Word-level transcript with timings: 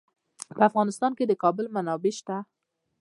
په 0.55 0.61
افغانستان 0.69 1.11
کې 1.17 1.25
د 1.27 1.33
کابل 1.43 1.65
منابع 1.75 2.13
شته. 2.19 2.37